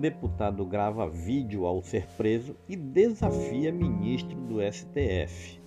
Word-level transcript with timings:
Deputado 0.00 0.64
grava 0.64 1.06
vídeo 1.10 1.66
ao 1.66 1.82
ser 1.82 2.06
preso 2.16 2.56
e 2.66 2.74
desafia 2.74 3.70
ministro 3.70 4.34
do 4.34 4.56
STF. 4.72 5.60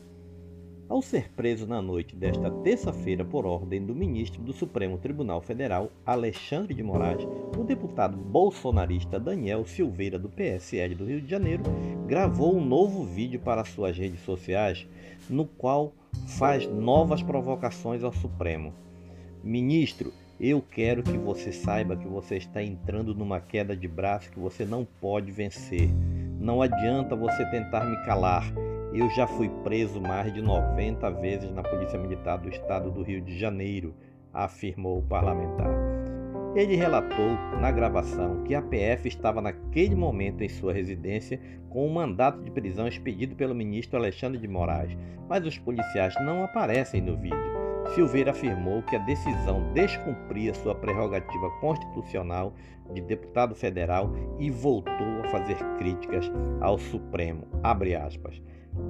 Ao 0.89 1.03
ser 1.03 1.31
preso 1.33 1.67
na 1.67 1.83
noite 1.83 2.15
desta 2.15 2.49
terça-feira 2.49 3.23
por 3.23 3.45
ordem 3.45 3.85
do 3.85 3.93
ministro 3.93 4.41
do 4.41 4.51
Supremo 4.51 4.97
Tribunal 4.97 5.39
Federal, 5.39 5.91
Alexandre 6.03 6.73
de 6.73 6.81
Moraes, 6.81 7.23
o 7.55 7.63
deputado 7.63 8.17
bolsonarista 8.17 9.19
Daniel 9.19 9.67
Silveira, 9.67 10.17
do 10.17 10.29
PSL 10.29 10.95
do 10.95 11.05
Rio 11.05 11.21
de 11.21 11.29
Janeiro, 11.29 11.61
gravou 12.07 12.57
um 12.57 12.65
novo 12.65 13.03
vídeo 13.03 13.39
para 13.39 13.63
suas 13.63 13.95
redes 13.95 14.21
sociais, 14.21 14.87
no 15.29 15.45
qual 15.45 15.93
faz 16.25 16.65
novas 16.65 17.21
provocações 17.21 18.03
ao 18.03 18.11
Supremo. 18.11 18.73
Ministro, 19.43 20.11
eu 20.45 20.61
quero 20.61 21.01
que 21.01 21.17
você 21.17 21.53
saiba 21.53 21.95
que 21.95 22.05
você 22.05 22.35
está 22.35 22.61
entrando 22.61 23.15
numa 23.15 23.39
queda 23.39 23.77
de 23.77 23.87
braço 23.87 24.29
que 24.29 24.37
você 24.37 24.65
não 24.65 24.83
pode 24.83 25.31
vencer. 25.31 25.89
Não 26.37 26.61
adianta 26.61 27.15
você 27.15 27.45
tentar 27.45 27.85
me 27.85 27.95
calar. 28.03 28.53
Eu 28.93 29.09
já 29.11 29.25
fui 29.25 29.47
preso 29.63 30.01
mais 30.01 30.33
de 30.33 30.41
90 30.41 31.09
vezes 31.11 31.49
na 31.49 31.63
Polícia 31.63 31.97
Militar 31.97 32.39
do 32.39 32.49
Estado 32.49 32.91
do 32.91 33.03
Rio 33.03 33.21
de 33.21 33.39
Janeiro, 33.39 33.95
afirmou 34.33 34.99
o 34.99 35.03
parlamentar. 35.03 35.73
Ele 36.53 36.75
relatou 36.75 37.35
na 37.61 37.71
gravação 37.71 38.43
que 38.43 38.53
a 38.53 38.61
PF 38.61 39.07
estava 39.07 39.41
naquele 39.41 39.95
momento 39.95 40.41
em 40.41 40.49
sua 40.49 40.73
residência 40.73 41.39
com 41.69 41.87
um 41.87 41.93
mandato 41.93 42.43
de 42.43 42.51
prisão 42.51 42.85
expedido 42.85 43.33
pelo 43.33 43.55
ministro 43.55 43.97
Alexandre 43.97 44.37
de 44.37 44.47
Moraes, 44.49 44.95
mas 45.29 45.45
os 45.45 45.57
policiais 45.57 46.13
não 46.21 46.43
aparecem 46.43 47.01
no 47.01 47.15
vídeo. 47.15 47.62
Silveira 47.89 48.31
afirmou 48.31 48.81
que 48.83 48.95
a 48.95 48.99
decisão 48.99 49.71
descumpria 49.73 50.53
sua 50.53 50.73
prerrogativa 50.73 51.49
constitucional 51.59 52.53
de 52.93 53.01
deputado 53.01 53.53
federal 53.53 54.11
e 54.39 54.49
voltou 54.49 55.21
a 55.23 55.29
fazer 55.29 55.57
críticas 55.77 56.31
ao 56.61 56.77
Supremo. 56.77 57.47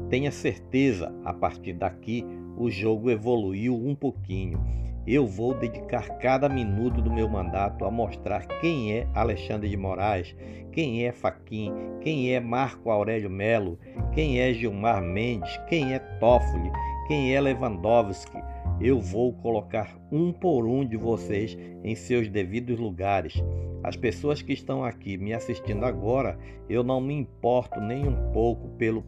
Tenha 0.10 0.32
certeza, 0.32 1.14
a 1.26 1.34
partir 1.34 1.74
daqui 1.74 2.26
o 2.58 2.70
jogo 2.70 3.10
evoluiu 3.10 3.76
um 3.76 3.96
pouquinho. 3.96 4.64
Eu 5.06 5.28
vou 5.28 5.54
dedicar 5.54 6.18
cada 6.20 6.48
minuto 6.48 7.02
do 7.02 7.12
meu 7.12 7.28
mandato 7.28 7.84
a 7.84 7.92
mostrar 7.92 8.48
quem 8.62 8.94
é 8.94 9.08
Alexandre 9.14 9.68
de 9.68 9.76
Moraes, 9.76 10.34
quem 10.72 11.06
é 11.06 11.12
Faquim, 11.12 11.74
quem 12.00 12.34
é 12.34 12.40
Marco 12.40 12.90
Aurélio 12.90 13.30
Melo, 13.30 13.78
quem 14.14 14.40
é 14.40 14.54
Gilmar 14.54 15.02
Mendes, 15.02 15.60
quem 15.68 15.94
é 15.94 16.00
Toffoli, 16.00 16.72
quem 17.08 17.36
é 17.36 17.42
Lewandowski. 17.42 18.43
Eu 18.82 19.00
vou 19.00 19.34
colocar 19.34 19.98
um 20.12 20.32
por 20.32 20.66
um 20.66 20.86
de 20.86 20.98
vocês 20.98 21.58
em 21.84 21.96
seus 21.96 22.28
devidos 22.28 22.80
lugares. 22.80 23.42
As 23.84 23.96
pessoas 23.96 24.42
que 24.42 24.54
estão 24.54 24.84
aqui 24.84 25.18
me 25.18 25.34
assistindo 25.34 25.86
agora, 25.86 26.38
eu 26.70 26.84
não 26.84 27.02
me 27.02 27.14
importo 27.14 27.80
nem 27.80 28.08
um 28.08 28.32
pouco 28.32 28.70
pelo 28.78 29.04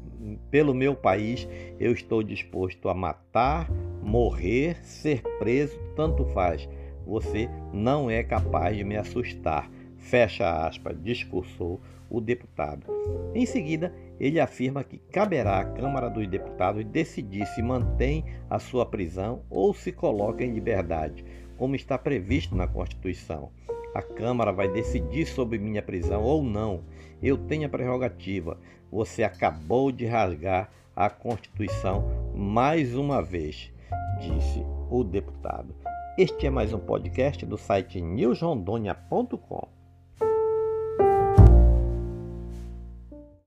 pelo 0.50 0.74
meu 0.74 0.96
país, 0.96 1.48
eu 1.80 1.92
estou 1.92 2.24
disposto 2.24 2.90
a 2.90 2.94
matar, 2.94 3.70
morrer, 4.02 4.78
ser 4.84 5.22
preso, 5.38 5.80
tanto 5.96 6.26
faz. 6.26 6.68
Você 7.06 7.48
não 7.72 8.10
é 8.10 8.24
capaz 8.24 8.76
de 8.76 8.84
me 8.84 8.98
assustar. 8.98 9.70
Fecha 10.06 10.68
aspas, 10.68 10.96
discursou 11.02 11.82
o 12.12 12.22
deputado. 12.22 12.86
Em 13.34 13.44
seguida, 13.44 13.92
ele 14.20 14.40
afirma 14.40 14.84
que 14.84 15.00
caberá 15.00 15.60
à 15.60 15.66
Câmara 15.66 16.12
dos 16.12 16.28
Deputados 16.28 16.86
decidir 16.86 17.48
se 17.48 17.62
mantém 17.64 18.24
a 18.48 18.60
sua 18.60 18.86
prisão 18.86 19.42
ou 19.50 19.74
se 19.74 19.92
coloca 19.92 20.44
em 20.44 20.54
liberdade, 20.54 21.26
como 21.58 21.76
está 21.76 21.98
previsto 21.98 22.56
na 22.56 22.68
Constituição. 22.68 23.50
A 23.96 24.02
Câmara 24.04 24.52
vai 24.52 24.72
decidir 24.72 25.26
sobre 25.26 25.58
minha 25.58 25.82
prisão 25.82 26.22
ou 26.22 26.44
não. 26.44 26.84
Eu 27.20 27.36
tenho 27.36 27.66
a 27.66 27.70
prerrogativa. 27.70 28.60
Você 28.92 29.24
acabou 29.24 29.92
de 29.92 30.06
rasgar 30.06 30.70
a 30.96 31.10
Constituição 31.10 32.06
mais 32.36 32.96
uma 32.96 33.24
vez, 33.24 33.74
disse 34.20 34.64
o 34.92 35.04
deputado. 35.04 35.74
Este 36.16 36.46
é 36.46 36.50
mais 36.52 36.72
um 36.74 36.80
podcast 36.80 37.44
do 37.44 37.58
site 37.58 38.00
newsrondônia.com. 38.00 39.75